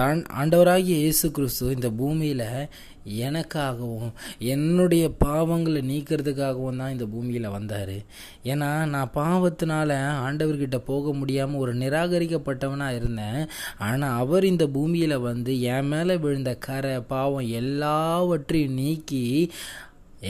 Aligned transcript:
தான் 0.00 0.18
ஆண்டவராகிய 0.40 0.96
இயேசு 1.02 1.26
கிறிஸ்து 1.36 1.66
இந்த 1.74 1.88
பூமியில் 1.98 2.42
எனக்காகவும் 3.26 4.10
என்னுடைய 4.54 5.04
பாவங்களை 5.22 5.80
நீக்கிறதுக்காகவும் 5.90 6.80
தான் 6.80 6.92
இந்த 6.94 7.06
பூமியில் 7.12 7.46
வந்தார். 7.54 7.94
ஏன்னா 8.52 8.68
நான் 8.94 9.12
பாவத்தினால 9.14 9.96
ஆண்டவர்கிட்ட 10.24 10.78
போக 10.90 11.12
முடியாமல் 11.20 11.60
ஒரு 11.64 11.72
நிராகரிக்கப்பட்டவனாக 11.82 12.98
இருந்தேன். 12.98 13.38
ஆனால் 13.86 14.18
அவர் 14.22 14.46
இந்த 14.50 14.64
பூமியில் 14.74 15.16
வந்து 15.28 15.54
என் 15.76 15.88
மேலே 15.92 16.16
விழுந்த 16.24 16.52
கரை 16.66 16.92
பாவம் 17.12 17.48
எல்லாவற்றையும் 17.60 18.76
நீக்கி 18.80 19.22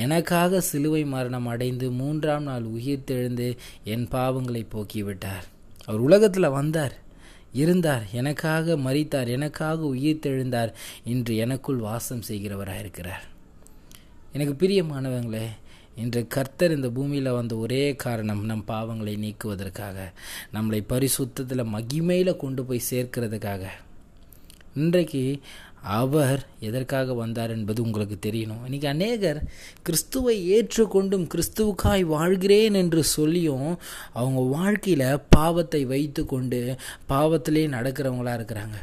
எனக்காக 0.04 0.60
சிலுவை 0.68 1.02
மரணம் 1.14 1.48
அடைந்து 1.54 1.88
மூன்றாம் 2.02 2.46
நாள் 2.50 2.68
உயிர் 2.76 3.08
தெழுந்து 3.10 3.48
என் 3.94 4.06
பாவங்களை 4.14 4.62
போக்கிவிட்டார். 4.76 5.44
அவர் 5.88 6.06
உலகத்தில் 6.08 6.56
வந்தார். 6.58 6.96
இருந்தார் 7.56 8.04
எனக்காக 8.12 8.76
மறித்தார் 8.76 9.28
எனக்காக 9.28 9.80
உயிர் 9.94 10.24
தெழுந்தார் 10.26 10.72
இன்று 11.04 11.36
எனக்குள் 11.36 11.84
வாசம் 11.88 12.26
செய்கிறவராக 12.28 12.78
இருக்கிறார். 12.78 13.24
எனக்கு 14.32 14.54
பிரியமானவங்களே 14.62 15.46
இன்று 15.96 16.22
கர்த்தர் 16.26 16.74
இந்த 16.74 16.88
பூமியில் 16.90 17.30
வந்த 17.30 17.54
ஒரே 17.56 17.82
காரணம் 17.96 18.42
நம் 18.44 18.64
பாவங்களை 18.68 19.14
நீக்குவதற்காக 19.16 19.98
நம்மளை 20.54 20.80
பரிசுத்தத்தில் 20.88 21.70
மகிமையில் 21.74 22.36
கொண்டு 22.36 22.64
போய் 22.64 22.88
சேர்க்கிறதுக்காக. 22.90 23.64
இன்றைக்கு 24.74 25.22
அவர் 25.94 26.40
எதற்காக 26.68 27.14
வந்தார் 27.14 27.52
என்பது 27.56 27.80
உங்களுக்கு 27.82 28.16
தெரியணும். 28.26 28.62
இன்னைக்கு 28.64 28.88
அநேகர் 28.88 29.40
கிறிஸ்துவை 29.82 30.36
ஏற்றுக்கொண்டும் 30.56 31.26
கிறிஸ்துவுக்காய் 31.34 32.04
வாழ்கிறேன் 32.14 32.74
என்று 32.74 33.02
சொல்லியும் 33.04 33.68
அவங்க 34.12 34.40
வாழ்க்கையில் 34.56 35.22
பாவத்தை 35.28 35.84
வைத்து 35.84 36.24
கொண்டு 36.26 36.60
பாவத்திலே 37.12 37.64
நடக்கிறவங்களாக 37.76 38.38
இருக்கிறாங்க. 38.40 38.76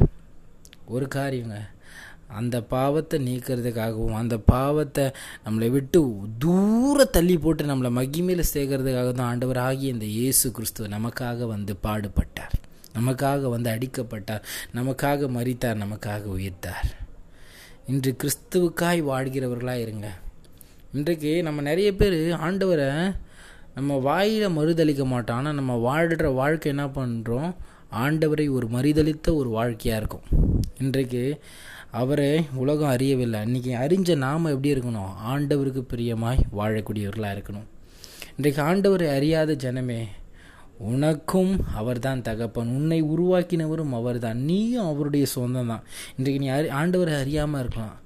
ஒரு 0.85 1.07
காரியங்க 1.07 1.59
அந்த 2.39 2.57
பாவத்தை 2.61 3.17
நீக்கிறதுக்காகவும் 3.27 4.19
அந்த 4.19 4.35
பாவத்தை 4.37 5.03
நம்மளை 5.45 5.69
விட்டு 5.69 5.99
தூர 6.45 7.05
தள்ளி 7.05 7.37
போட்டு 7.37 7.63
நம்மளை 7.65 7.91
மகிமையில் 7.99 8.51
சேர்க்கறதுக்காக 8.53 9.11
தான் 9.11 9.31
ஆண்டவர் 9.31 9.57
ஆகிய 9.57 9.95
இந்த 9.95 10.05
இயேசு 10.05 10.51
கிறிஸ்துவ 10.51 10.87
நமக்காக 10.97 11.47
வந்து 11.47 11.75
பாடுபட்டார். 11.83 12.55
நமக்காக 12.93 13.49
வந்து 13.49 13.69
அடிக்கப்பட்டார் 13.71 14.43
நமக்காக 14.75 15.29
மறித்தார் 15.37 15.81
நமக்காக 15.83 16.23
உயிர்த்தார். 16.37 16.87
இன்று 17.85 18.15
கிறிஸ்துவுக்காய் 18.23 19.01
வாழ்கிறவர்களாக 19.11 19.83
இருங்க. 19.85 20.09
இன்றைக்கு 20.93 21.43
நம்ம 21.43 21.61
நிறைய 21.61 21.95
பேர் 21.95 22.17
ஆண்டவரை 22.47 23.15
நம்ம 23.75 23.97
வாயில் 23.97 24.55
மறுதளிக்க 24.57 25.05
மாட்டோம். 25.05 25.37
ஆனால் 25.37 25.53
நம்ம 25.53 25.75
வாழ்கிற 25.75 26.29
வாழ்க்கை 26.29 26.71
என்ன 26.71 26.85
பண்ணுறோம் 26.87 27.55
ஆண்டவரை 28.03 28.45
ஒரு 28.51 28.67
மறுதளித்த 28.67 29.35
ஒரு 29.35 29.49
வாழ்க்கையாக 29.49 29.99
இருக்கும். 30.01 30.25
இன்றைக்கு 30.79 31.43
அவரை 31.91 32.45
உலகம் 32.55 32.89
அறியவில்லை. 32.89 33.39
இன்றைக்கி 33.41 33.71
அறிஞ்ச 33.83 34.15
நாம் 34.15 34.45
எப்படி 34.45 34.73
இருக்கணும்? 34.73 35.11
ஆண்டவருக்கு 35.27 35.81
பிரியமாய் 35.93 36.39
வாழக்கூடியவர்களாக 36.57 37.35
இருக்கணும். 37.37 37.67
இன்றைக்கு 38.37 38.61
ஆண்டவரை 38.61 39.07
அறியாத 39.15 39.53
ஜனமே 39.53 40.01
உனக்கும் 40.91 41.51
அவர்தான் 41.79 42.23
தகப்பன். 42.27 42.71
உன்னை 42.77 42.99
உருவாக்கினவரும் 43.13 43.93
அவர்தான். 43.99 44.39
நீயும் 44.49 44.89
அவருடைய 44.91 45.25
சொந்தம் 45.33 45.71
தான் 45.71 45.83
இன்றைக்கு 46.17 46.41
நீ 46.43 46.49
அறி 46.57 46.69
ஆண்டவரை 46.81 47.13
அறியாமல் 47.23 47.61
இருக்கலாம். 47.63 47.97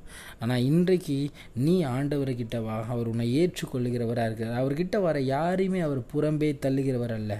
ஆனால் 0.42 0.66
இன்றைக்கு 0.70 1.18
நீ 1.66 1.76
ஆண்டவர்கிட்ட 1.96 2.58
வா. 2.66 2.76
அவர் 2.94 3.10
உன்னை 3.12 3.28
ஏற்றுக்கொள்ளுகிறவராக 3.42 4.28
இருக்கிறார் 4.30 4.62
அவர்கிட்ட 4.62 4.98
வர 5.08 5.20
யாரையுமே 5.34 5.80
அவர் 5.88 6.02
புறம்பே 6.14 6.50
தள்ளுகிறவர் 6.66 7.14
அல்ல. 7.20 7.34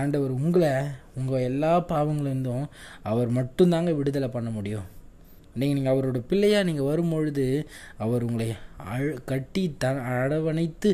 ஆண்டவர் 0.00 0.32
உங்களை 0.38 0.72
உங்கள் 1.18 1.46
எல்லா 1.50 1.72
பாவங்களிருந்தும் 1.92 2.66
அவர் 3.10 3.30
மட்டும்தாங்க 3.38 3.92
விடுதலை 3.98 4.28
பண்ண 4.34 4.50
முடியும். 4.56 4.88
நீங்கள் 5.60 5.76
நீங்கள் 5.76 5.94
அவரோட 5.94 6.18
பிள்ளையாக 6.30 6.66
நீங்கள் 6.68 6.88
வரும்பொழுது 6.90 7.46
அவர் 8.04 8.26
உங்களை 8.26 8.48
அழ 8.92 9.06
கட்டி 9.30 9.62
த 9.82 9.92
அரவணைத்து 10.16 10.90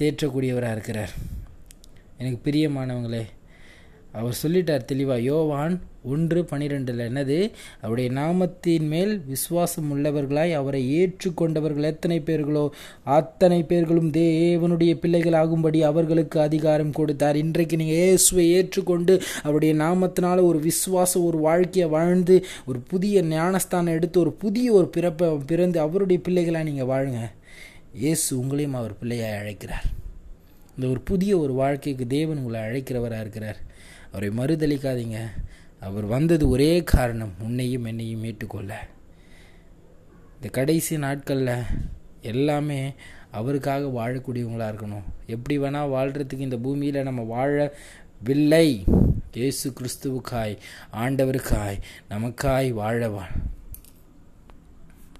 தேற்றக்கூடியவராக 0.00 0.76
இருக்கிறார். 0.76 1.12
எனக்கு 2.20 2.38
பிரியமானவங்களே 2.46 3.24
அவர் 4.18 4.38
சொல்லிட்டார் 4.42 4.88
தெளிவாக 4.90 5.20
யோவான் 5.20 5.74
ஒன்று 6.12 6.40
பனிரெண்டில் 6.50 7.02
என்னது? 7.06 7.36
அவருடைய 7.80 8.08
நாமத்தின் 8.18 8.86
மேல் 8.92 9.12
விசுவாசம் 9.32 9.90
உள்ளவர்களாய் 9.94 10.52
அவரை 10.60 10.80
ஏற்றுக்கொண்டவர்கள் 10.98 11.88
எத்தனை 11.90 12.18
பேர்களோ 12.20 12.64
அத்தனை 13.18 13.58
பேர்களும் 13.62 14.10
தேவனுடைய 14.10 14.94
பிள்ளைகள் 15.02 15.36
ஆகும்படி 15.40 15.82
அவர்களுக்கு 15.82 16.40
அதிகாரம் 16.40 16.96
கொடுத்தார். 16.98 17.36
இன்றைக்கு 17.36 17.76
நீங்கள் 17.76 18.00
இயேசுவை 18.02 18.46
ஏற்றுக்கொண்டு 18.52 19.16
அவருடைய 19.42 19.74
நாமத்தினால 19.84 20.46
ஒரு 20.46 20.60
விசுவாசம் 20.68 21.26
ஒரு 21.30 21.40
வாழ்க்கையை 21.48 21.88
வாழ்ந்து 21.96 22.38
ஒரு 22.66 22.80
புதிய 22.92 23.22
ஞானஸ்தானம் 23.34 23.96
எடுத்து 23.98 24.20
ஒரு 24.20 24.32
புதிய 24.44 24.72
ஒரு 24.72 24.88
பிறப்பை 24.88 25.28
பிறந்து 25.52 25.80
அவருடைய 25.80 26.20
பிள்ளைகளாக 26.28 26.68
நீங்கள் 26.70 26.90
வாழுங்க. 26.94 27.22
இயேசு 27.92 28.28
உங்களையும் 28.42 28.80
அவர் 28.82 29.00
பிள்ளையாய் 29.02 29.40
அழைக்கிறார். 29.42 29.88
இந்த 30.78 30.90
ஒரு 30.90 31.00
புதிய 31.00 31.38
ஒரு 31.38 31.52
வாழ்க்கைக்கு 31.52 32.06
தேவன் 32.06 32.36
உங்களை 32.36 32.60
அழைக்கிறவராக 32.60 33.20
இருக்கிறார். 33.20 33.56
அவரை 34.12 34.28
மறுதளிக்காதீங்க 34.28 35.18
அவர் 35.80 36.04
வந்தது 36.04 36.48
ஒரே 36.48 36.84
காரணம் 36.84 37.32
உன்னையும் 37.42 37.84
என்னையும் 37.84 38.22
மீட்டுக்கொள்ள 38.24 38.72
இந்த 40.36 40.48
கடைசி 40.50 40.98
நாட்களில் 40.98 41.52
எல்லாமே 42.20 42.92
அவருக்காக 43.30 43.90
வாழக்கூடியவங்களாக 43.98 44.72
இருக்கணும். 44.72 45.06
எப்படி 45.26 45.58
வேணால் 45.58 45.92
வாழ்கிறதுக்கு 45.96 46.46
இந்த 46.46 46.56
பூமியில் 46.56 47.02
நம்ம 47.02 47.22
வாழவில்லை. 47.34 48.84
இயேசு 49.32 49.72
கிறிஸ்துவுக்காய் 49.72 50.56
ஆண்டவருக்காய் 50.92 51.82
நமக்காய் 52.10 52.70
வாழ 52.70 53.10